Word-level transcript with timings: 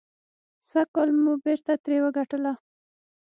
سږکال 0.69 1.09
مو 1.23 1.33
بېرته 1.43 1.73
ترې 1.83 1.97
وګټله. 2.03 2.53